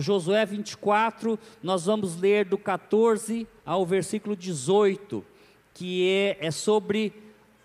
[0.00, 5.24] Josué 24, nós vamos ler do 14 ao versículo 18,
[5.74, 7.12] que é, é sobre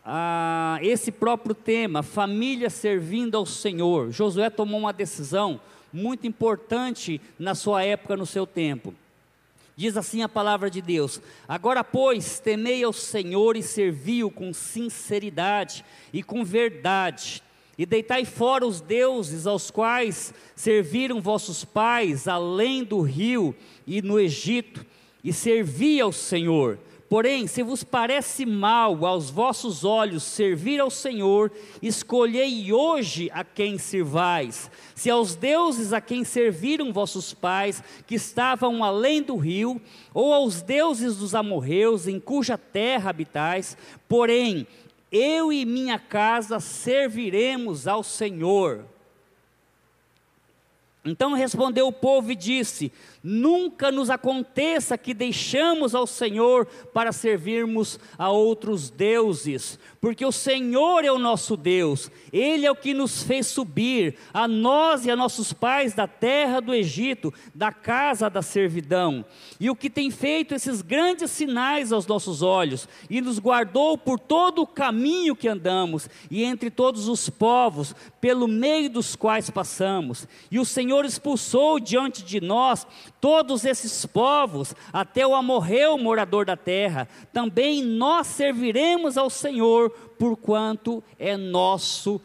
[0.05, 4.11] ah, esse próprio tema, família servindo ao Senhor.
[4.11, 5.59] Josué tomou uma decisão
[5.91, 8.93] muito importante na sua época, no seu tempo.
[9.75, 15.83] Diz assim a palavra de Deus: Agora, pois, temei ao Senhor e servi-o com sinceridade
[16.11, 17.41] e com verdade
[17.77, 23.55] e deitai fora os deuses aos quais serviram vossos pais, além do rio
[23.87, 24.85] e no Egito,
[25.23, 26.77] e servi ao Senhor.
[27.13, 33.77] Porém, se vos parece mal aos vossos olhos servir ao Senhor, escolhei hoje a quem
[33.77, 34.71] servais.
[34.95, 39.79] Se aos deuses a quem serviram vossos pais, que estavam além do rio,
[40.11, 43.77] ou aos deuses dos amorreus, em cuja terra habitais,
[44.09, 44.65] porém,
[45.13, 48.92] eu e minha casa serviremos ao Senhor.
[51.05, 57.97] Então respondeu o povo e disse: Nunca nos aconteça que deixamos ao Senhor para servirmos
[58.17, 63.23] a outros deuses, porque o Senhor é o nosso Deus, Ele é o que nos
[63.23, 68.41] fez subir, a nós e a nossos pais da terra do Egito, da casa da
[68.41, 69.25] servidão,
[69.57, 74.19] e o que tem feito esses grandes sinais aos nossos olhos, e nos guardou por
[74.19, 80.27] todo o caminho que andamos, e entre todos os povos, pelo meio dos quais passamos,
[80.51, 82.85] e o Senhor expulsou diante de nós
[83.19, 91.03] todos esses povos, até o amorreu morador da terra, também nós serviremos ao Senhor, porquanto
[91.17, 92.21] é nosso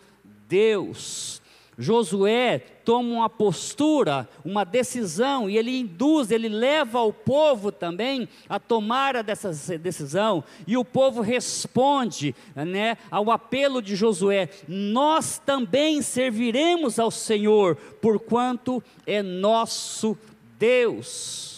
[0.48, 1.40] Deus.
[1.78, 2.58] Josué
[2.88, 9.22] toma uma postura, uma decisão, e ele induz, ele leva o povo também a tomar
[9.22, 17.10] dessa decisão, e o povo responde né, ao apelo de Josué: Nós também serviremos ao
[17.10, 20.16] Senhor, porquanto é nosso
[20.58, 21.57] Deus.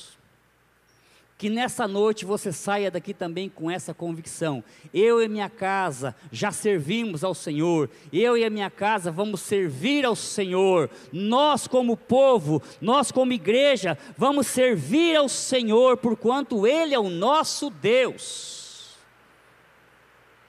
[1.40, 4.62] Que nessa noite você saia daqui também com essa convicção.
[4.92, 7.88] Eu e minha casa já servimos ao Senhor.
[8.12, 10.90] Eu e a minha casa vamos servir ao Senhor.
[11.10, 17.70] Nós, como povo, nós, como igreja, vamos servir ao Senhor, porquanto Ele é o nosso
[17.70, 18.98] Deus.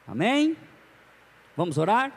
[0.06, 0.57] Amém?
[1.56, 2.12] Vamos orar?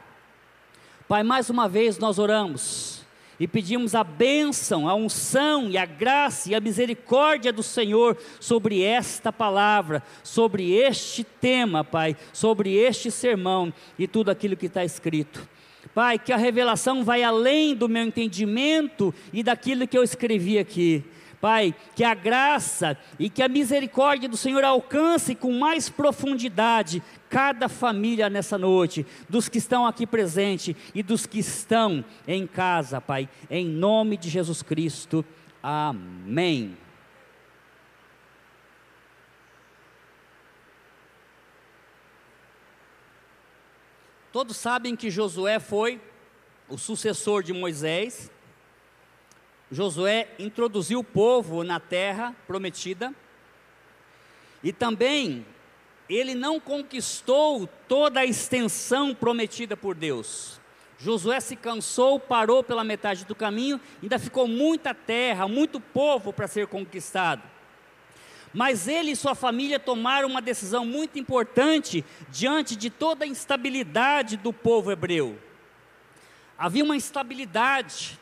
[1.07, 3.04] Pai, mais uma vez nós oramos
[3.39, 8.83] e pedimos a bênção, a unção e a graça e a misericórdia do Senhor sobre
[8.83, 15.49] esta palavra, sobre este tema, Pai, sobre este sermão e tudo aquilo que está escrito.
[15.95, 21.05] Pai, que a revelação vai além do meu entendimento e daquilo que eu escrevi aqui.
[21.45, 27.69] Pai, que a graça e que a misericórdia do Senhor alcance com mais profundidade cada
[27.69, 33.29] família nessa noite, dos que estão aqui presentes e dos que estão em casa, Pai,
[33.51, 35.23] em nome de Jesus Cristo.
[35.63, 36.79] Amém.
[44.33, 46.01] Todos sabem que Josué foi
[46.71, 48.31] o sucessor de Moisés,
[49.75, 53.13] Josué introduziu o povo na terra prometida.
[54.63, 55.45] E também
[56.09, 60.61] ele não conquistou toda a extensão prometida por Deus.
[60.97, 66.47] Josué se cansou, parou pela metade do caminho, ainda ficou muita terra, muito povo para
[66.47, 67.43] ser conquistado.
[68.53, 74.37] Mas ele e sua família tomaram uma decisão muito importante diante de toda a instabilidade
[74.37, 75.37] do povo hebreu.
[76.57, 78.21] Havia uma instabilidade,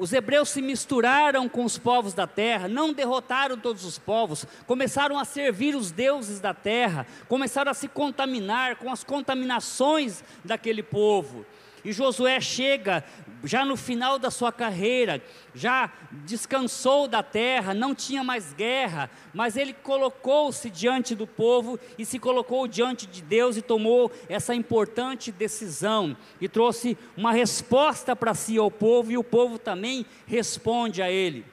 [0.00, 5.18] os hebreus se misturaram com os povos da terra, não derrotaram todos os povos, começaram
[5.18, 11.44] a servir os deuses da terra, começaram a se contaminar com as contaminações daquele povo.
[11.84, 13.04] E Josué chega
[13.44, 15.22] já no final da sua carreira,
[15.54, 15.90] já
[16.24, 22.18] descansou da terra, não tinha mais guerra, mas ele colocou-se diante do povo e se
[22.18, 28.58] colocou diante de Deus e tomou essa importante decisão e trouxe uma resposta para si
[28.58, 31.44] ao povo e o povo também responde a ele.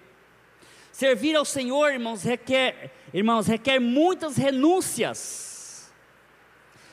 [0.92, 5.92] Servir ao Senhor, irmãos, requer, irmãos, requer muitas renúncias.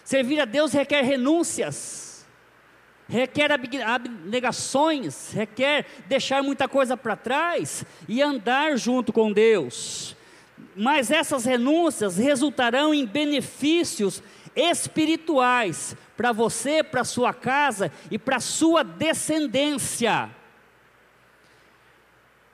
[0.04, 2.13] Servir a Deus requer renúncias
[3.08, 10.16] requer abnegações, requer deixar muita coisa para trás e andar junto com Deus.
[10.76, 14.22] Mas essas renúncias resultarão em benefícios
[14.56, 20.30] espirituais para você, para sua casa e para sua descendência.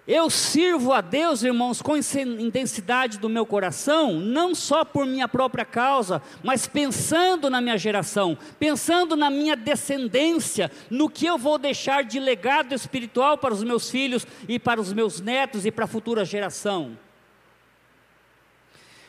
[0.07, 5.65] Eu sirvo a Deus, irmãos, com intensidade do meu coração, não só por minha própria
[5.65, 12.03] causa, mas pensando na minha geração, pensando na minha descendência, no que eu vou deixar
[12.03, 15.89] de legado espiritual para os meus filhos e para os meus netos e para a
[15.89, 16.99] futura geração.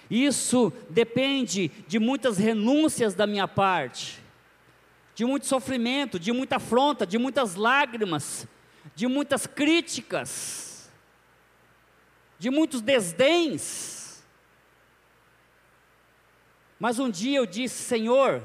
[0.09, 4.19] Isso depende de muitas renúncias da minha parte,
[5.15, 8.45] de muito sofrimento, de muita afronta, de muitas lágrimas,
[8.93, 10.70] de muitas críticas
[12.41, 14.23] de muitos desdéns.
[16.79, 18.41] Mas um dia eu disse: Senhor,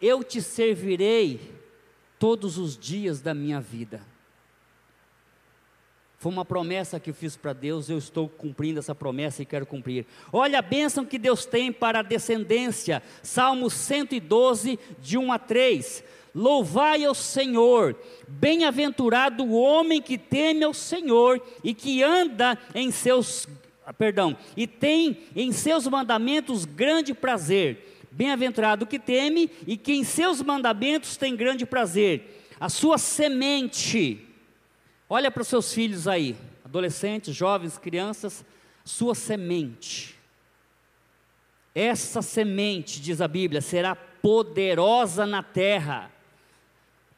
[0.00, 1.52] eu te servirei
[2.20, 4.00] todos os dias da minha vida.
[6.18, 9.66] Foi uma promessa que eu fiz para Deus, eu estou cumprindo essa promessa e quero
[9.66, 10.06] cumprir.
[10.32, 13.02] Olha a bênção que Deus tem para a descendência.
[13.24, 16.04] Salmo 112, de 1 a 3.
[16.34, 17.94] Louvai ao Senhor,
[18.26, 23.46] bem-aventurado o homem que teme ao Senhor e que anda em seus,
[23.98, 28.08] perdão, e tem em seus mandamentos grande prazer.
[28.10, 32.46] Bem-aventurado o que teme e que em seus mandamentos tem grande prazer.
[32.58, 34.26] A sua semente,
[35.10, 36.34] olha para os seus filhos aí,
[36.64, 38.42] adolescentes, jovens, crianças,
[38.86, 40.18] sua semente.
[41.74, 46.10] Essa semente, diz a Bíblia, será poderosa na terra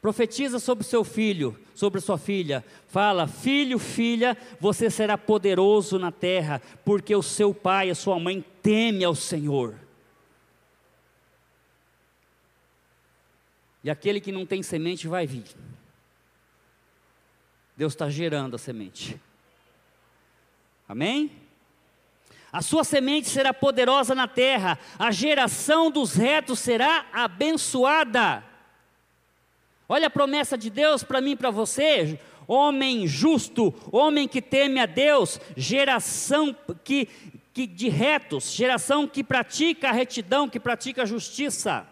[0.05, 2.63] Profetiza sobre seu filho, sobre sua filha.
[2.89, 8.45] Fala: Filho, filha, você será poderoso na terra, porque o seu pai, a sua mãe
[8.61, 9.73] teme ao Senhor.
[13.83, 15.45] E aquele que não tem semente vai vir.
[17.75, 19.19] Deus está gerando a semente.
[20.87, 21.31] Amém?
[22.53, 28.53] A sua semente será poderosa na terra, a geração dos retos será abençoada.
[29.87, 34.79] Olha a promessa de Deus para mim e para você, homem justo, homem que teme
[34.79, 37.07] a Deus, geração que,
[37.53, 41.87] que de retos, geração que pratica a retidão, que pratica a justiça.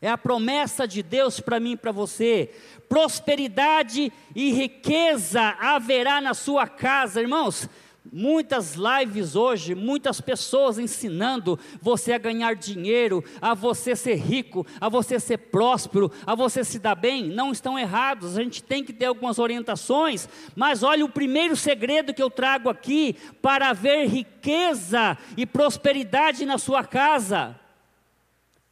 [0.00, 2.50] É a promessa de Deus para mim e para você.
[2.86, 7.68] Prosperidade e riqueza haverá na sua casa, irmãos.
[8.12, 14.88] Muitas lives hoje, muitas pessoas ensinando você a ganhar dinheiro, a você ser rico, a
[14.88, 18.36] você ser próspero, a você se dar bem, não estão errados.
[18.36, 22.68] A gente tem que ter algumas orientações, mas olha o primeiro segredo que eu trago
[22.68, 27.58] aqui para haver riqueza e prosperidade na sua casa.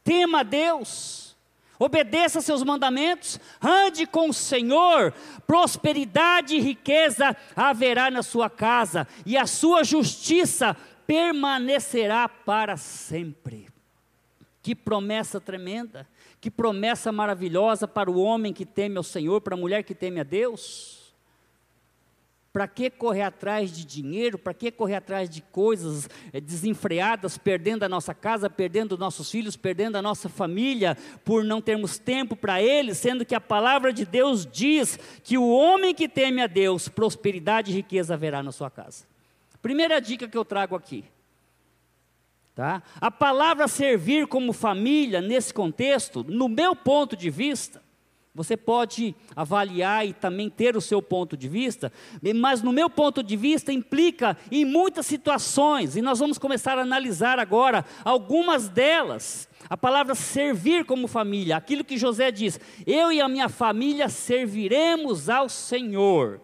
[0.03, 1.24] Tema Deus.
[1.77, 5.13] Obedeça seus mandamentos, ande com o Senhor,
[5.45, 10.75] prosperidade e riqueza haverá na sua casa, e a sua justiça
[11.05, 13.67] permanecerá para sempre.
[14.61, 16.07] Que promessa tremenda,
[16.39, 20.19] que promessa maravilhosa para o homem que teme ao Senhor, para a mulher que teme
[20.19, 20.94] a Deus.
[22.55, 24.37] Para que correr atrás de dinheiro?
[24.37, 29.57] Para que correr atrás de coisas eh, desenfreadas, perdendo a nossa casa, perdendo nossos filhos,
[29.57, 34.05] perdendo a nossa família, por não termos tempo para eles, sendo que a palavra de
[34.05, 38.71] Deus diz que o homem que teme a Deus, prosperidade e riqueza haverá na sua
[38.71, 39.05] casa.
[39.61, 41.03] Primeira dica que eu trago aqui.
[42.55, 42.81] Tá?
[43.01, 47.83] A palavra servir como família, nesse contexto, no meu ponto de vista,
[48.35, 51.91] você pode avaliar e também ter o seu ponto de vista,
[52.35, 56.81] mas no meu ponto de vista implica em muitas situações, e nós vamos começar a
[56.81, 59.47] analisar agora algumas delas.
[59.69, 65.29] A palavra servir como família, aquilo que José diz: Eu e a minha família serviremos
[65.29, 66.41] ao Senhor.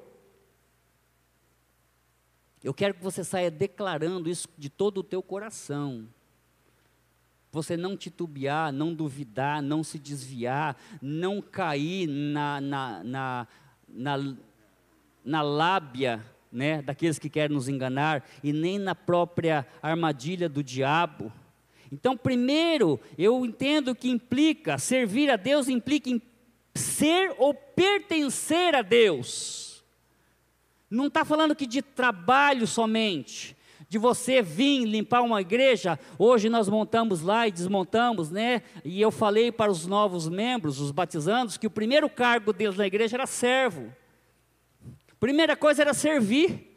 [2.64, 6.08] Eu quero que você saia declarando isso de todo o teu coração
[7.51, 13.48] você não titubear, não duvidar, não se desviar, não cair na, na, na,
[13.89, 14.36] na,
[15.24, 21.31] na lábia né, daqueles que querem nos enganar e nem na própria armadilha do diabo.
[21.91, 26.22] Então, primeiro, eu entendo que implica, servir a Deus implica em
[26.74, 29.84] ser ou pertencer a Deus.
[30.89, 33.55] Não está falando que de trabalho somente,
[33.91, 36.00] de você vir limpar uma igreja.
[36.17, 38.62] Hoje nós montamos lá e desmontamos, né?
[38.86, 42.88] E eu falei para os novos membros, os batizandos, que o primeiro cargo deles na
[42.88, 43.93] igreja era servo.
[45.19, 46.74] Primeira coisa era servir.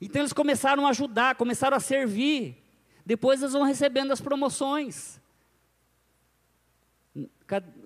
[0.00, 2.64] Então eles começaram a ajudar, começaram a servir.
[3.06, 5.20] Depois eles vão recebendo as promoções.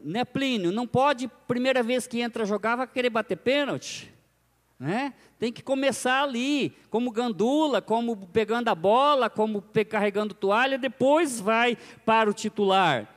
[0.02, 0.72] Né, Plínio?
[0.72, 4.10] Não pode, primeira vez que entra jogar, vai querer bater pênalti.
[4.82, 5.14] Né?
[5.38, 11.78] Tem que começar ali, como gandula, como pegando a bola, como carregando toalha, depois vai
[12.04, 13.08] para o titular.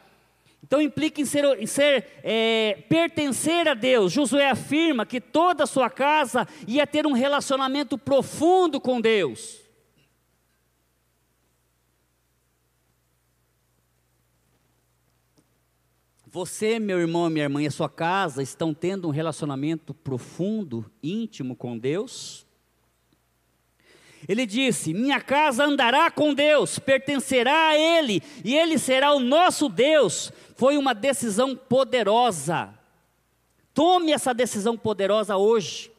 [0.63, 4.13] Então implica em ser, em ser é, pertencer a Deus.
[4.13, 9.64] Josué afirma que toda a sua casa ia ter um relacionamento profundo com Deus.
[16.35, 21.55] Você, meu irmão, minha irmã e a sua casa estão tendo um relacionamento profundo, íntimo
[21.55, 22.45] com Deus?
[24.27, 29.69] Ele disse: Minha casa andará com Deus, pertencerá a Ele, e Ele será o nosso
[29.69, 30.29] Deus.
[30.57, 32.77] Foi uma decisão poderosa.
[33.73, 35.89] Tome essa decisão poderosa hoje.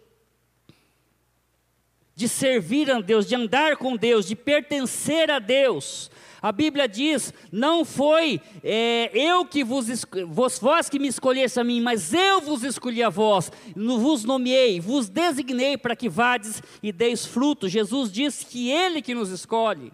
[2.14, 6.10] De servir a Deus, de andar com Deus, de pertencer a Deus.
[6.46, 9.88] A Bíblia diz: não foi é, eu que vos,
[10.28, 14.78] vos, vós que me escolheste a mim, mas eu vos escolhi a vós, vos nomeei,
[14.78, 17.68] vos designei para que vades e deis fruto.
[17.68, 19.92] Jesus diz que Ele que nos escolhe.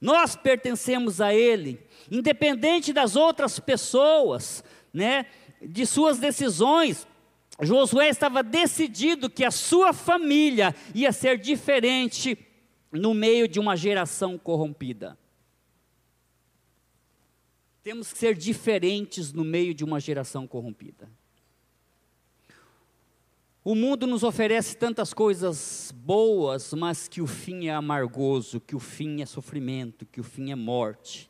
[0.00, 1.78] Nós pertencemos a Ele,
[2.10, 5.26] independente das outras pessoas, né,
[5.62, 7.06] de suas decisões.
[7.62, 12.36] Josué estava decidido que a sua família ia ser diferente
[12.96, 15.18] no meio de uma geração corrompida.
[17.82, 21.08] Temos que ser diferentes no meio de uma geração corrompida.
[23.62, 28.80] O mundo nos oferece tantas coisas boas, mas que o fim é amargoso, que o
[28.80, 31.28] fim é sofrimento, que o fim é morte.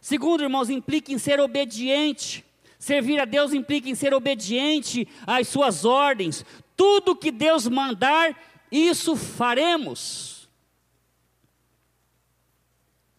[0.00, 2.44] Segundo, irmãos, implica em ser obediente.
[2.78, 6.46] Servir a Deus implica em ser obediente às suas ordens.
[6.74, 8.34] Tudo que Deus mandar,
[8.72, 10.39] isso faremos.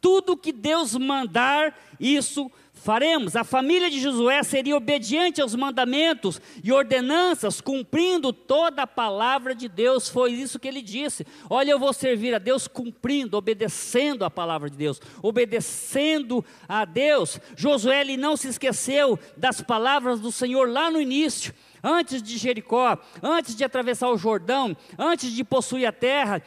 [0.01, 3.35] Tudo que Deus mandar, isso faremos.
[3.35, 9.67] A família de Josué seria obediente aos mandamentos e ordenanças, cumprindo toda a palavra de
[9.67, 10.09] Deus.
[10.09, 11.25] Foi isso que ele disse.
[11.49, 17.39] Olha, eu vou servir a Deus cumprindo, obedecendo a palavra de Deus, obedecendo a Deus.
[17.55, 21.53] Josué ele não se esqueceu das palavras do Senhor lá no início
[21.83, 26.41] antes de Jericó, antes de atravessar o Jordão, antes de possuir a terra,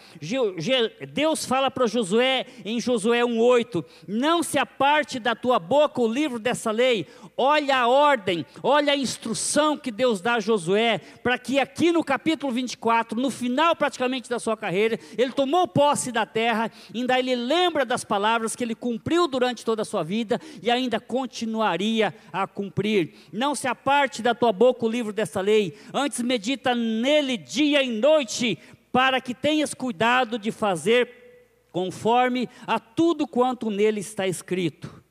[1.12, 6.38] Deus fala para Josué em Josué 1:8: Não se aparte da tua boca o livro
[6.38, 7.06] dessa lei.
[7.36, 12.04] Olha a ordem, olha a instrução que Deus dá a Josué, para que aqui no
[12.04, 17.34] capítulo 24, no final praticamente da sua carreira, ele tomou posse da terra, ainda ele
[17.34, 22.46] lembra das palavras que ele cumpriu durante toda a sua vida e ainda continuaria a
[22.46, 23.14] cumprir.
[23.32, 27.90] Não se aparte da tua boca o livro dessa lei, antes medita nele dia e
[27.90, 28.56] noite,
[28.92, 31.24] para que tenhas cuidado de fazer
[31.72, 35.03] conforme a tudo quanto nele está escrito.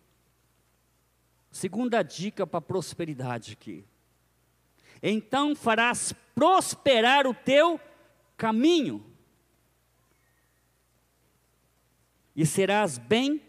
[1.54, 3.86] Segunda dica para prosperidade aqui.
[5.04, 7.80] Então farás prosperar o teu
[8.36, 9.06] caminho
[12.36, 13.40] e serás bem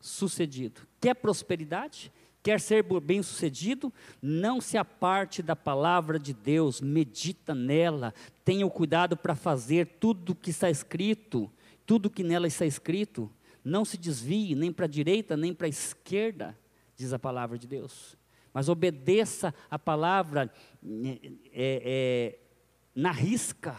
[0.00, 0.80] sucedido.
[1.00, 2.12] Quer prosperidade?
[2.42, 3.92] Quer ser bem-sucedido?
[4.20, 8.12] Não se aparte da palavra de Deus, medita nela,
[8.44, 11.48] tenha o cuidado para fazer tudo o que está escrito,
[11.86, 13.30] tudo que nela está escrito.
[13.62, 16.58] Não se desvie nem para a direita nem para a esquerda,
[16.96, 18.16] diz a palavra de Deus.
[18.52, 21.18] Mas obedeça a palavra é,
[21.52, 22.38] é,
[22.94, 23.76] na risca.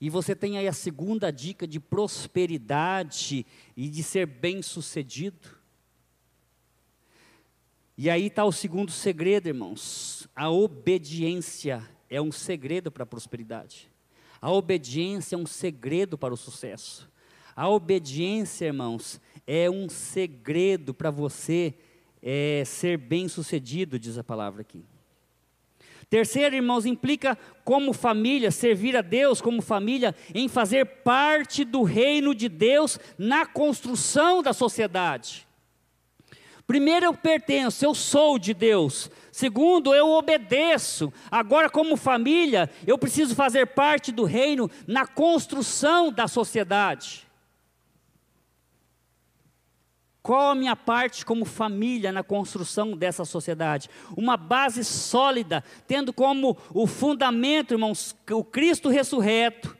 [0.00, 5.58] E você tem aí a segunda dica de prosperidade e de ser bem-sucedido.
[7.96, 10.28] E aí está o segundo segredo, irmãos.
[10.36, 13.90] A obediência é um segredo para a prosperidade.
[14.40, 17.10] A obediência é um segredo para o sucesso.
[17.56, 21.72] A obediência, irmãos, é um segredo para você
[22.22, 24.84] é, ser bem sucedido, diz a palavra aqui.
[26.10, 32.34] Terceiro, irmãos, implica como família, servir a Deus como família, em fazer parte do reino
[32.34, 35.46] de Deus na construção da sociedade.
[36.66, 39.10] Primeiro, eu pertenço, eu sou de Deus.
[39.32, 41.10] Segundo, eu obedeço.
[41.30, 47.27] Agora, como família, eu preciso fazer parte do reino na construção da sociedade.
[50.28, 53.88] Qual a minha parte como família na construção dessa sociedade?
[54.14, 59.74] Uma base sólida, tendo como o fundamento, irmãos, o Cristo ressurreto.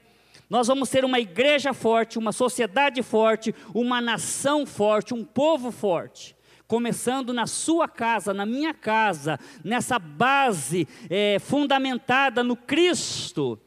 [0.49, 6.35] Nós vamos ter uma igreja forte, uma sociedade forte, uma nação forte, um povo forte
[6.65, 13.59] começando na sua casa, na minha casa, nessa base é, fundamentada no Cristo,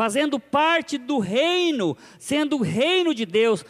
[0.00, 3.62] fazendo parte do reino, sendo o reino de Deus,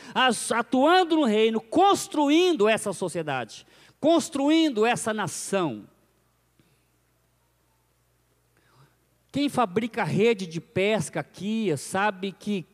[0.55, 3.67] atuando no reino, construindo essa sociedade,
[3.99, 5.89] construindo essa nação.
[9.33, 12.65] Quem fabrica rede de pesca aqui sabe que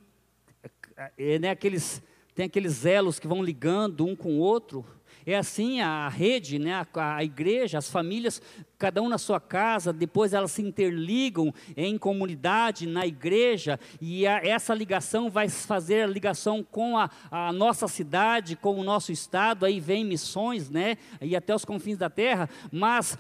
[1.17, 2.03] é, né, aqueles,
[2.35, 4.85] tem aqueles elos que vão ligando um com o outro
[5.27, 8.41] é assim a rede, né, a, a, igreja, as famílias,
[8.79, 14.37] cada um na sua casa, depois elas se interligam em comunidade, na igreja, e a,
[14.47, 19.67] essa ligação vai fazer a ligação com a, a, nossa cidade, com o nosso estado,
[19.67, 23.19] aí vem missões, né, e até os confins da terra, mas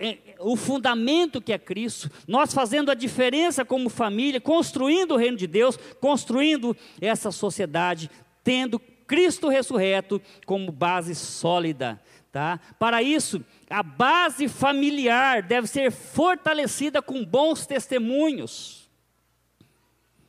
[0.00, 5.36] é, o fundamento que é Cristo, nós fazendo a diferença como família, construindo o reino
[5.36, 8.10] de Deus, construindo essa sociedade,
[8.42, 8.80] tendo
[9.12, 12.00] Cristo ressurreto como base sólida.
[12.32, 12.58] Tá?
[12.78, 18.90] Para isso, a base familiar deve ser fortalecida com bons testemunhos,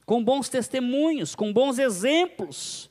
[0.05, 2.89] com bons testemunhos, com bons exemplos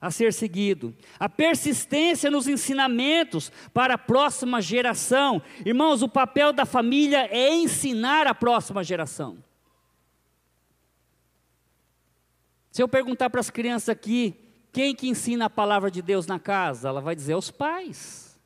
[0.00, 0.96] a ser seguido.
[1.20, 5.42] A persistência nos ensinamentos para a próxima geração.
[5.66, 9.36] Irmãos, o papel da família é ensinar a próxima geração.
[12.72, 14.45] Se eu perguntar para as crianças aqui,
[14.76, 16.90] quem que ensina a palavra de Deus na casa?
[16.90, 18.38] Ela vai dizer os pais.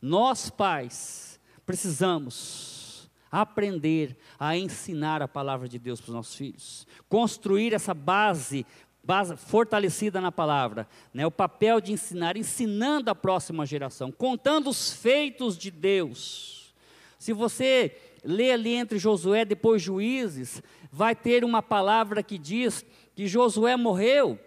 [0.00, 7.74] Nós pais precisamos aprender a ensinar a palavra de Deus para os nossos filhos, construir
[7.74, 8.64] essa base,
[9.02, 11.26] base fortalecida na palavra, né?
[11.26, 16.72] o papel de ensinar, ensinando a próxima geração, contando os feitos de Deus.
[17.18, 23.26] Se você lê ali entre Josué depois Juízes, vai ter uma palavra que diz que
[23.26, 24.38] Josué morreu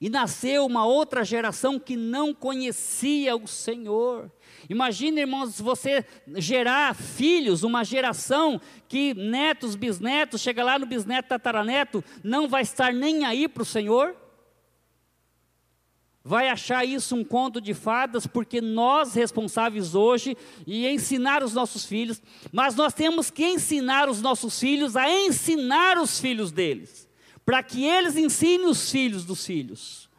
[0.00, 4.30] e nasceu uma outra geração que não conhecia o Senhor.
[4.68, 6.04] Imagina, irmãos, você
[6.36, 12.92] gerar filhos, uma geração que netos, bisnetos, chega lá no bisneto, tataraneto, não vai estar
[12.92, 14.14] nem aí para o Senhor.
[16.22, 20.36] Vai achar isso um conto de fadas, porque nós responsáveis hoje
[20.66, 22.20] e ensinar os nossos filhos,
[22.52, 27.05] mas nós temos que ensinar os nossos filhos a ensinar os filhos deles
[27.46, 30.10] para que eles ensinem os filhos dos filhos.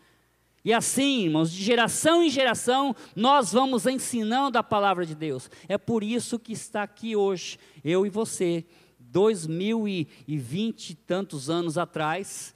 [0.66, 5.52] E assim, irmãos, de geração em geração, nós vamos ensinando a palavra de Deus.
[5.68, 8.66] É por isso que está aqui hoje, eu e você,
[8.98, 12.56] dois mil e vinte e tantos anos atrás,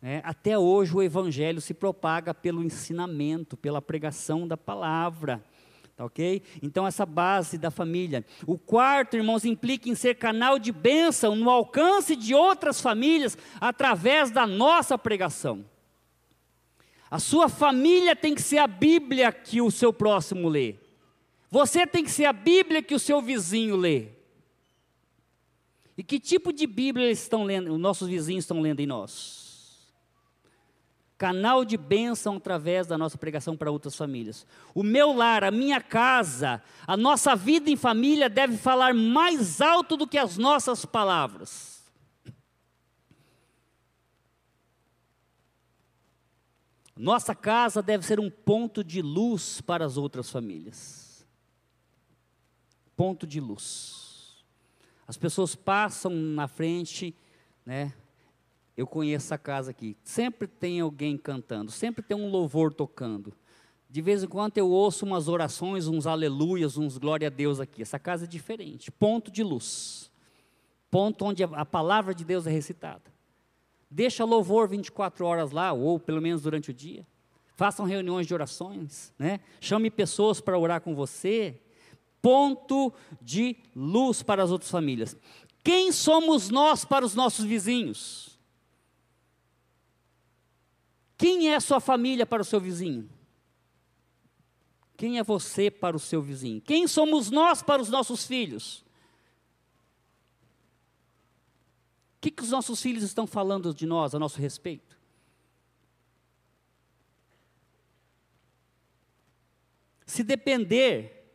[0.00, 5.44] é, até hoje o Evangelho se propaga pelo ensinamento, pela pregação da palavra.
[5.96, 6.42] Tá ok?
[6.62, 8.22] Então, essa base da família.
[8.46, 14.30] O quarto, irmãos, implica em ser canal de bênção no alcance de outras famílias através
[14.30, 15.64] da nossa pregação.
[17.10, 20.74] A sua família tem que ser a Bíblia que o seu próximo lê.
[21.50, 24.08] Você tem que ser a Bíblia que o seu vizinho lê.
[25.96, 29.45] E que tipo de Bíblia eles estão lendo, os nossos vizinhos estão lendo em nós?
[31.18, 34.46] Canal de bênção através da nossa pregação para outras famílias.
[34.74, 39.96] O meu lar, a minha casa, a nossa vida em família deve falar mais alto
[39.96, 41.76] do que as nossas palavras.
[46.96, 51.26] Nossa casa deve ser um ponto de luz para as outras famílias.
[52.96, 54.44] Ponto de luz.
[55.06, 57.14] As pessoas passam na frente,
[57.64, 57.92] né?
[58.76, 59.96] Eu conheço essa casa aqui.
[60.04, 63.32] Sempre tem alguém cantando, sempre tem um louvor tocando.
[63.88, 67.80] De vez em quando eu ouço umas orações, uns aleluias, uns glória a Deus aqui.
[67.80, 68.90] Essa casa é diferente.
[68.90, 70.10] Ponto de luz.
[70.90, 73.04] Ponto onde a palavra de Deus é recitada.
[73.90, 77.06] Deixa louvor 24 horas lá, ou pelo menos durante o dia.
[77.54, 79.40] Façam reuniões de orações, né?
[79.60, 81.58] Chame pessoas para orar com você.
[82.20, 85.16] Ponto de luz para as outras famílias.
[85.62, 88.25] Quem somos nós para os nossos vizinhos?
[91.16, 93.08] Quem é sua família para o seu vizinho?
[94.96, 96.60] Quem é você para o seu vizinho?
[96.60, 98.84] Quem somos nós para os nossos filhos?
[102.16, 104.96] O que, que os nossos filhos estão falando de nós, a nosso respeito?
[110.06, 111.30] Se depender,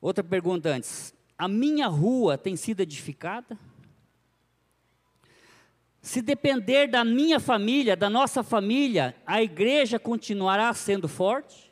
[0.00, 3.58] outra pergunta antes, a minha rua tem sido edificada?
[6.02, 11.70] Se depender da minha família, da nossa família, a igreja continuará sendo forte?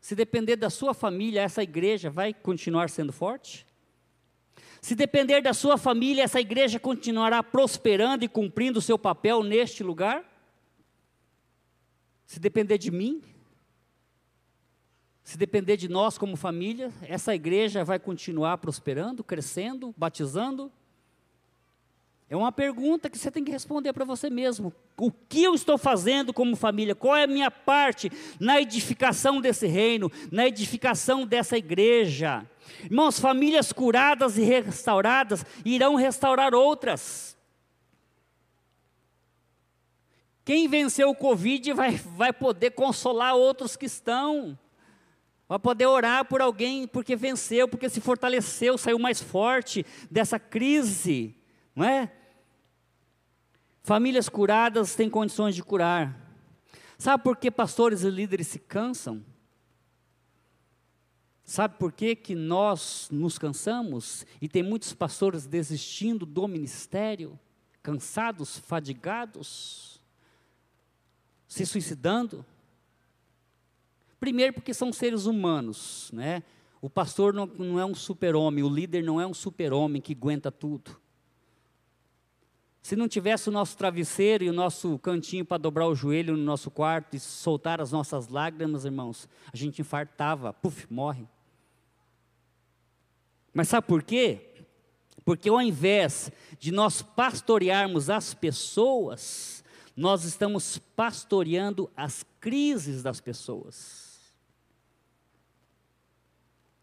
[0.00, 3.66] Se depender da sua família, essa igreja vai continuar sendo forte?
[4.80, 9.82] Se depender da sua família, essa igreja continuará prosperando e cumprindo o seu papel neste
[9.82, 10.22] lugar?
[12.26, 13.22] Se depender de mim,
[15.22, 20.70] se depender de nós como família, essa igreja vai continuar prosperando, crescendo, batizando?
[22.34, 24.74] É uma pergunta que você tem que responder para você mesmo.
[24.98, 26.92] O que eu estou fazendo como família?
[26.92, 32.44] Qual é a minha parte na edificação desse reino, na edificação dessa igreja?
[32.82, 37.38] Irmãos, famílias curadas e restauradas irão restaurar outras.
[40.44, 44.58] Quem venceu o Covid vai, vai poder consolar outros que estão.
[45.48, 51.36] Vai poder orar por alguém porque venceu, porque se fortaleceu, saiu mais forte dessa crise,
[51.76, 52.10] não é?
[53.84, 56.18] Famílias curadas têm condições de curar.
[56.96, 59.22] Sabe por que pastores e líderes se cansam?
[61.44, 67.38] Sabe por que, que nós nos cansamos e tem muitos pastores desistindo do ministério,
[67.82, 70.00] cansados, fadigados,
[71.46, 72.42] se suicidando?
[74.18, 76.42] Primeiro, porque são seres humanos, né?
[76.80, 80.50] O pastor não, não é um super-homem, o líder não é um super-homem que aguenta
[80.50, 81.03] tudo.
[82.84, 86.44] Se não tivesse o nosso travesseiro e o nosso cantinho para dobrar o joelho no
[86.44, 91.26] nosso quarto e soltar as nossas lágrimas, irmãos, a gente infartava, puf, morre.
[93.54, 94.66] Mas sabe por quê?
[95.24, 99.64] Porque ao invés de nós pastorearmos as pessoas,
[99.96, 104.20] nós estamos pastoreando as crises das pessoas.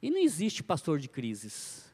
[0.01, 1.90] E não existe pastor de crises.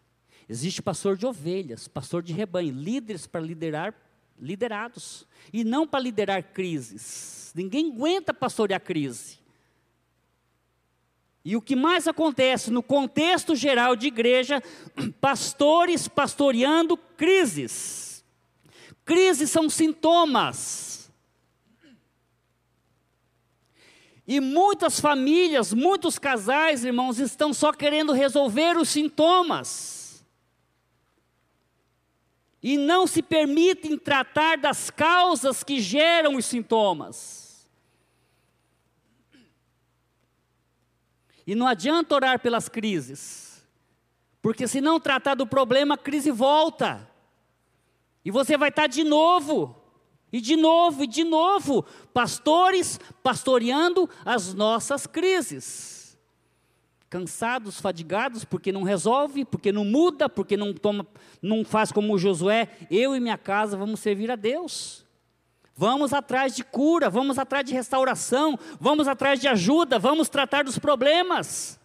[0.50, 3.94] Existe pastor de ovelhas, pastor de rebanho, líderes para liderar
[4.40, 7.52] liderados e não para liderar crises.
[7.56, 9.40] Ninguém aguenta pastorear crise.
[11.44, 14.62] E o que mais acontece no contexto geral de igreja,
[15.20, 18.24] pastores pastoreando crises.
[19.06, 21.10] Crises são sintomas.
[24.28, 29.97] E muitas famílias, muitos casais, irmãos, estão só querendo resolver os sintomas.
[32.70, 37.66] E não se permitem tratar das causas que geram os sintomas.
[41.48, 43.66] E não adianta orar pelas crises,
[44.42, 47.10] porque se não tratar do problema, a crise volta.
[48.26, 49.74] E você vai estar de novo,
[50.30, 55.97] e de novo, e de novo, pastores pastoreando as nossas crises.
[57.10, 61.08] Cansados, fadigados, porque não resolve, porque não muda, porque não, toma,
[61.42, 65.06] não faz como Josué, eu e minha casa vamos servir a Deus.
[65.74, 70.78] Vamos atrás de cura, vamos atrás de restauração, vamos atrás de ajuda, vamos tratar dos
[70.78, 71.80] problemas.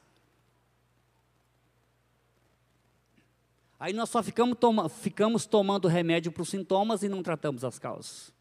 [3.79, 7.79] Aí nós só ficamos, toma, ficamos tomando remédio para os sintomas e não tratamos as
[7.79, 8.33] causas.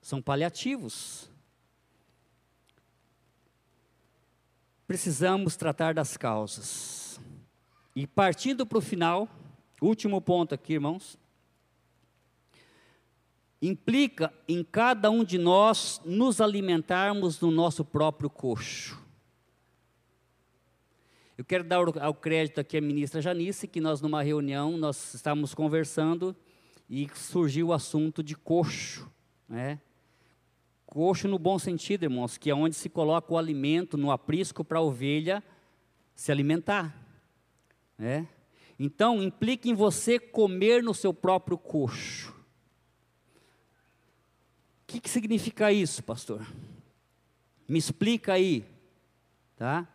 [0.00, 1.29] São paliativos.
[4.90, 7.20] Precisamos tratar das causas.
[7.94, 9.28] E partindo para o final,
[9.80, 11.16] último ponto aqui, irmãos
[13.62, 19.00] implica em cada um de nós nos alimentarmos no nosso próprio coxo.
[21.38, 25.54] Eu quero dar o crédito aqui à ministra Janice, que nós numa reunião, nós estávamos
[25.54, 26.34] conversando
[26.88, 29.08] e surgiu o assunto de coxo,
[29.48, 29.78] né?
[30.90, 34.78] Coxo no bom sentido, irmãos, que é onde se coloca o alimento no aprisco para
[34.78, 35.42] a ovelha
[36.14, 36.94] se alimentar,
[37.96, 38.28] né?
[38.78, 42.38] Então, implica em você comer no seu próprio coxo
[44.90, 46.44] que, que significa isso, pastor?
[47.68, 48.64] Me explica aí,
[49.56, 49.86] tá?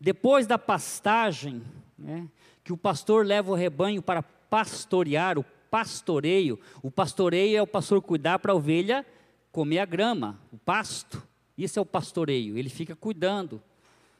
[0.00, 1.60] Depois da pastagem,
[1.98, 2.28] né,
[2.62, 6.60] que o pastor leva o rebanho para pastorear, o pastoreio.
[6.80, 9.04] O pastoreio é o pastor cuidar para a ovelha
[9.52, 11.22] comer a grama, o pasto.
[11.56, 12.56] Isso é o pastoreio.
[12.56, 13.62] Ele fica cuidando,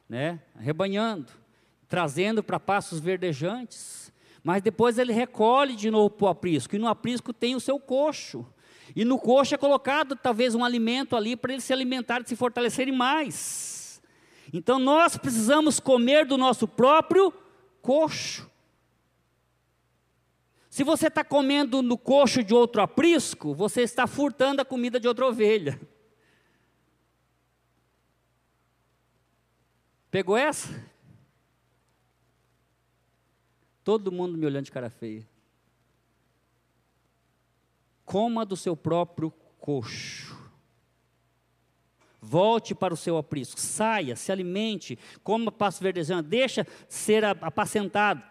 [0.07, 1.31] né, rebanhando,
[1.87, 4.11] trazendo para pastos verdejantes.
[4.43, 6.75] Mas depois ele recolhe de novo para o aprisco.
[6.75, 8.45] E no aprisco tem o seu coxo.
[8.95, 12.93] E no coxo é colocado talvez um alimento ali para eles se alimentarem, se fortalecerem
[12.93, 14.01] mais.
[14.51, 17.33] Então nós precisamos comer do nosso próprio
[17.81, 18.50] coxo.
[20.71, 25.07] Se você está comendo no coxo de outro aprisco, você está furtando a comida de
[25.07, 25.79] outra ovelha.
[30.09, 30.69] Pegou essa?
[33.83, 35.29] Todo mundo me olhando de cara feia
[38.11, 40.37] coma do seu próprio coxo.
[42.19, 48.21] Volte para o seu aprisco, saia, se alimente, coma passo verdejante, deixa ser apacentado.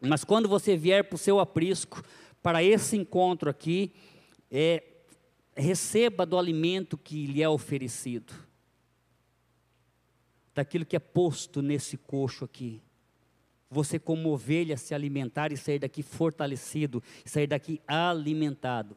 [0.00, 2.02] Mas quando você vier para o seu aprisco,
[2.42, 3.92] para esse encontro aqui,
[4.50, 4.82] é,
[5.54, 8.32] receba do alimento que lhe é oferecido,
[10.54, 12.82] daquilo que é posto nesse coxo aqui.
[13.70, 18.96] Você, como ovelha, se alimentar e sair daqui fortalecido, sair daqui alimentado.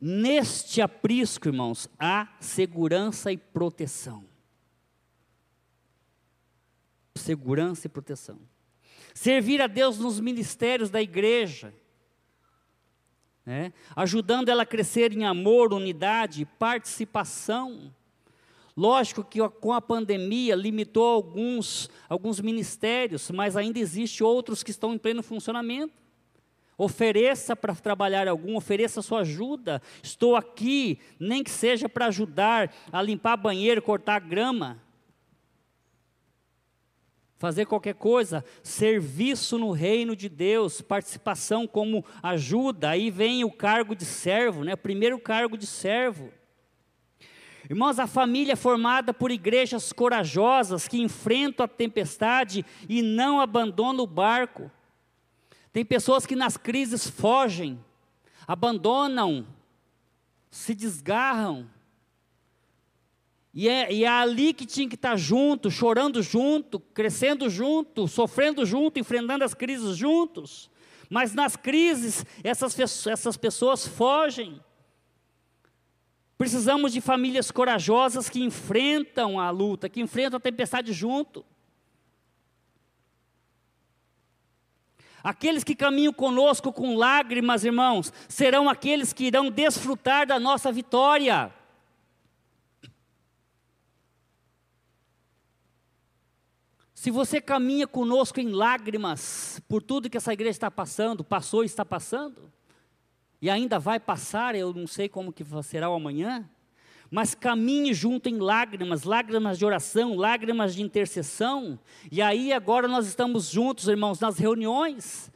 [0.00, 4.24] Neste aprisco, irmãos, há segurança e proteção.
[7.14, 8.40] Segurança e proteção.
[9.14, 11.72] Servir a Deus nos ministérios da igreja.
[13.46, 13.72] né?
[13.94, 17.94] ajudando ela a crescer em amor, unidade, participação.
[18.76, 24.92] Lógico que com a pandemia limitou alguns, alguns ministérios, mas ainda existe outros que estão
[24.92, 25.94] em pleno funcionamento.
[26.76, 29.80] Ofereça para trabalhar algum, ofereça sua ajuda.
[30.02, 34.82] Estou aqui, nem que seja para ajudar a limpar banheiro, cortar grama.
[37.36, 43.94] Fazer qualquer coisa, serviço no reino de Deus, participação como ajuda, aí vem o cargo
[43.94, 44.76] de servo, né?
[44.76, 46.32] Primeiro cargo de servo.
[47.68, 54.04] Irmãos, a família é formada por igrejas corajosas que enfrentam a tempestade e não abandonam
[54.04, 54.70] o barco.
[55.72, 57.82] Tem pessoas que nas crises fogem,
[58.46, 59.46] abandonam,
[60.50, 61.68] se desgarram.
[63.54, 68.66] E é, e é ali que tinha que estar junto, chorando junto, crescendo junto, sofrendo
[68.66, 70.68] junto, enfrentando as crises juntos.
[71.08, 74.60] Mas nas crises, essas, essas pessoas fogem.
[76.36, 81.44] Precisamos de famílias corajosas que enfrentam a luta, que enfrentam a tempestade junto.
[85.22, 91.54] Aqueles que caminham conosco com lágrimas, irmãos, serão aqueles que irão desfrutar da nossa vitória.
[97.04, 101.66] Se você caminha conosco em lágrimas por tudo que essa igreja está passando, passou e
[101.66, 102.50] está passando,
[103.42, 106.48] e ainda vai passar, eu não sei como que será o amanhã,
[107.10, 111.78] mas caminhe junto em lágrimas, lágrimas de oração, lágrimas de intercessão,
[112.10, 115.30] e aí agora nós estamos juntos, irmãos, nas reuniões,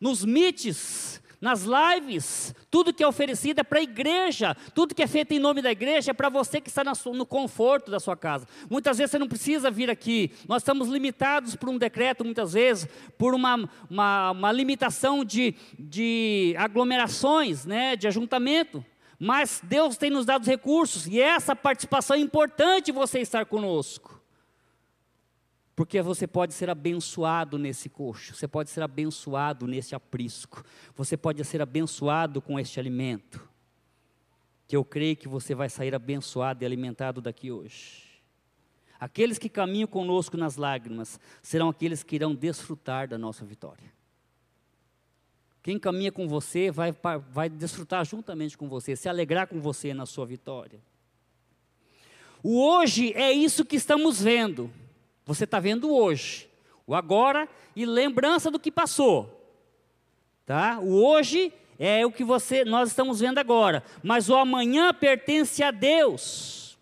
[0.00, 5.08] nos mites, nas lives, tudo que é oferecido é para a igreja, tudo que é
[5.08, 8.46] feito em nome da igreja é para você que está no conforto da sua casa.
[8.70, 12.86] Muitas vezes você não precisa vir aqui, nós estamos limitados por um decreto, muitas vezes,
[13.18, 18.84] por uma, uma, uma limitação de, de aglomerações, né, de ajuntamento.
[19.18, 24.21] Mas Deus tem nos dado recursos e essa participação é importante você estar conosco.
[25.82, 30.64] Porque você pode ser abençoado nesse coxo, você pode ser abençoado nesse aprisco,
[30.94, 33.48] você pode ser abençoado com este alimento.
[34.68, 38.04] Que eu creio que você vai sair abençoado e alimentado daqui hoje.
[39.00, 43.92] Aqueles que caminham conosco nas lágrimas serão aqueles que irão desfrutar da nossa vitória.
[45.64, 46.94] Quem caminha com você vai,
[47.28, 50.78] vai desfrutar juntamente com você, se alegrar com você na sua vitória.
[52.40, 54.70] O hoje é isso que estamos vendo.
[55.32, 56.46] Você está vendo hoje,
[56.86, 59.42] o agora e lembrança do que passou.
[60.44, 60.78] Tá?
[60.78, 65.70] O hoje é o que você nós estamos vendo agora, mas o amanhã pertence a
[65.70, 66.78] Deus.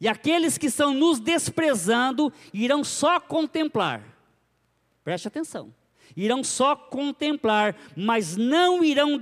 [0.00, 4.00] E aqueles que estão nos desprezando irão só contemplar.
[5.02, 5.74] Preste atenção.
[6.16, 9.20] Irão só contemplar, mas não irão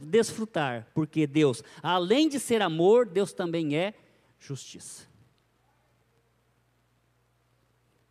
[0.00, 3.94] desfrutar, porque Deus, além de ser amor, Deus também é
[4.40, 5.07] justiça.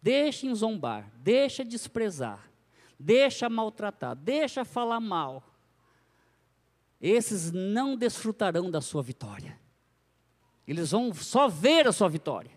[0.08, 2.50] Deixem zombar, deixa desprezar,
[2.98, 5.44] deixa maltratar, deixa falar mal.
[7.02, 9.60] Esses não desfrutarão da sua vitória.
[10.66, 12.52] Eles vão só ver a sua vitória.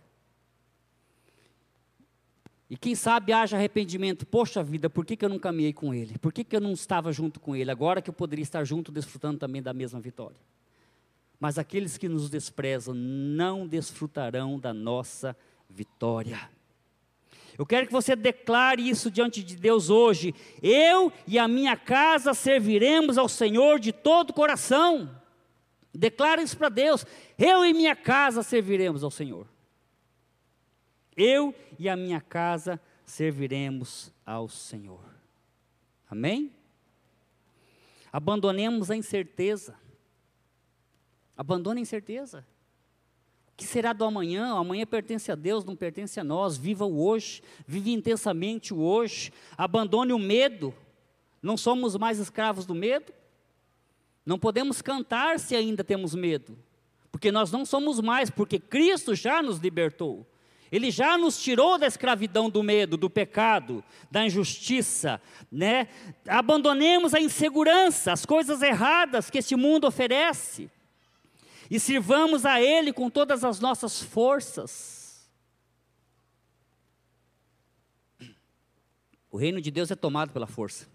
[2.71, 4.25] E quem sabe haja arrependimento.
[4.25, 6.21] Poxa vida, por que, que eu não caminhei com ele?
[6.21, 7.73] Por que, que eu não estava junto com ele?
[7.73, 10.39] Agora que eu poderia estar junto, desfrutando também da mesma vitória.
[11.41, 15.37] Mas aqueles que nos desprezam não desfrutarão da nossa
[15.69, 16.49] vitória.
[17.61, 20.35] Eu quero que você declare isso diante de Deus hoje.
[20.62, 25.14] Eu e a minha casa serviremos ao Senhor de todo o coração.
[25.92, 27.05] Declare isso para Deus.
[27.37, 29.46] Eu e minha casa serviremos ao Senhor.
[31.14, 35.05] Eu e a minha casa serviremos ao Senhor.
[36.09, 36.51] Amém?
[38.11, 39.77] Abandonemos a incerteza.
[41.37, 42.42] Abandone a incerteza
[43.61, 44.55] que será do amanhã?
[44.55, 46.57] Amanhã pertence a Deus, não pertence a nós.
[46.57, 49.31] Viva o hoje, vive intensamente o hoje.
[49.57, 50.75] Abandone o medo.
[51.42, 53.12] Não somos mais escravos do medo.
[54.25, 56.57] Não podemos cantar se ainda temos medo,
[57.12, 60.27] porque nós não somos mais, porque Cristo já nos libertou.
[60.73, 65.20] Ele já nos tirou da escravidão do medo, do pecado, da injustiça,
[65.53, 65.88] né?
[66.27, 70.70] Abandonemos a insegurança, as coisas erradas que este mundo oferece
[71.70, 75.30] e sirvamos a Ele com todas as nossas forças.
[79.30, 80.88] O reino de Deus é tomado pela força.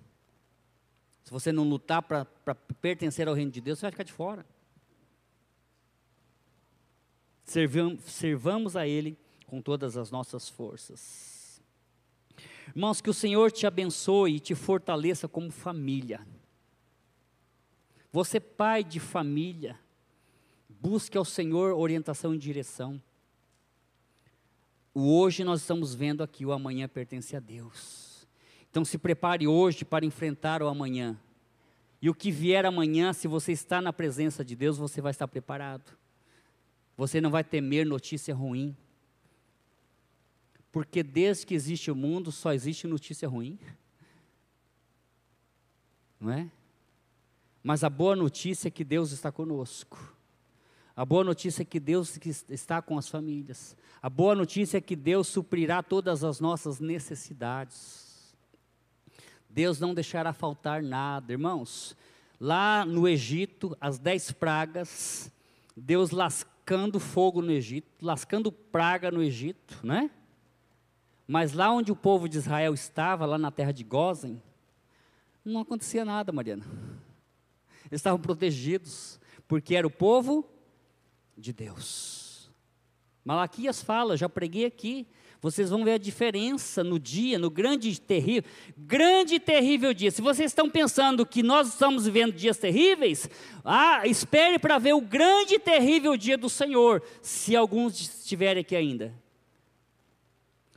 [1.23, 2.25] Se você não lutar para
[2.81, 4.45] pertencer ao reino de Deus, você vai ficar de fora.
[7.45, 11.61] Servamos, servamos a Ele com todas as nossas forças.
[12.67, 16.27] Irmãos, que o Senhor te abençoe e te fortaleça como família.
[18.11, 19.79] Você, pai de família,
[20.85, 23.01] busque ao Senhor orientação e direção.
[24.93, 28.27] O hoje nós estamos vendo aqui, o amanhã pertence a Deus.
[28.69, 31.19] Então se prepare hoje para enfrentar o amanhã.
[31.99, 35.27] E o que vier amanhã, se você está na presença de Deus, você vai estar
[35.27, 35.97] preparado.
[36.95, 38.77] Você não vai temer notícia ruim.
[40.71, 43.57] Porque desde que existe o mundo, só existe notícia ruim.
[46.19, 46.51] Não é?
[47.63, 50.14] Mas a boa notícia é que Deus está conosco.
[50.95, 52.17] A boa notícia é que Deus
[52.49, 53.75] está com as famílias.
[54.01, 58.33] A boa notícia é que Deus suprirá todas as nossas necessidades.
[59.49, 61.97] Deus não deixará faltar nada, irmãos.
[62.39, 65.29] Lá no Egito, as dez pragas,
[65.75, 70.09] Deus lascando fogo no Egito, lascando praga no Egito, né?
[71.27, 74.41] Mas lá onde o povo de Israel estava, lá na terra de Gozen,
[75.43, 76.63] não acontecia nada, Mariana.
[77.91, 80.54] Eles estavam protegidos, porque era o povo
[81.37, 82.49] de Deus.
[83.23, 85.07] Malaquias fala, já preguei aqui,
[85.41, 90.09] vocês vão ver a diferença no dia, no grande e terrível, grande e terrível dia.
[90.09, 93.29] Se vocês estão pensando que nós estamos vivendo dias terríveis,
[93.63, 98.75] ah, espere para ver o grande e terrível dia do Senhor, se alguns estiverem aqui
[98.75, 99.13] ainda.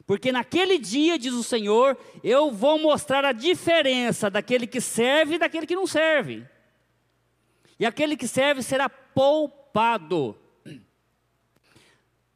[0.07, 5.39] Porque naquele dia, diz o Senhor, eu vou mostrar a diferença daquele que serve e
[5.39, 6.47] daquele que não serve.
[7.79, 10.35] E aquele que serve será poupado.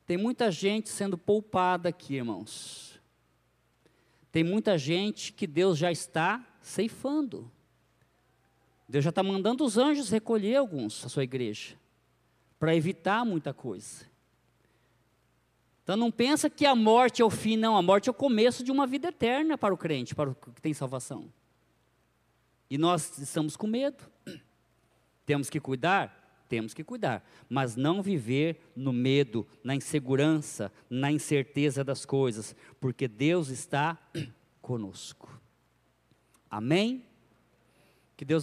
[0.06, 3.00] Tem muita gente sendo poupada aqui, irmãos.
[4.30, 7.50] Tem muita gente que Deus já está ceifando.
[8.88, 11.76] Deus já está mandando os anjos recolher alguns, a sua igreja,
[12.58, 14.06] para evitar muita coisa.
[15.82, 17.76] Então não pensa que a morte é o fim, não.
[17.76, 20.60] A morte é o começo de uma vida eterna para o crente, para o que
[20.60, 21.32] tem salvação.
[22.70, 24.02] E nós estamos com medo.
[25.26, 26.21] Temos que cuidar?
[26.52, 33.08] Temos que cuidar, mas não viver no medo, na insegurança, na incerteza das coisas, porque
[33.08, 33.98] Deus está
[34.60, 35.40] conosco.
[36.50, 37.06] Amém?
[38.18, 38.40] Que Deus